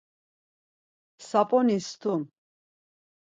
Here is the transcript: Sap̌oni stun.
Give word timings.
Sap̌oni 1.27 1.77
stun. 1.87 2.21